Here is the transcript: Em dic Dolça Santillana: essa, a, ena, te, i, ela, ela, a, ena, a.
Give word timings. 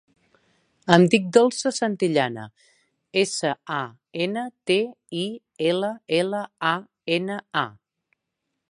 Em 0.95 1.03
dic 1.15 1.27
Dolça 1.37 1.71
Santillana: 1.79 2.45
essa, 3.25 3.53
a, 3.77 3.83
ena, 4.27 4.47
te, 4.71 4.79
i, 5.21 5.25
ela, 5.75 5.93
ela, 6.23 6.43
a, 6.73 6.75
ena, 7.21 7.43
a. 7.65 7.67